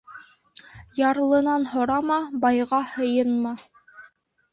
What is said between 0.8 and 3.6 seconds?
Ярлынан һорама, байға һыйынма.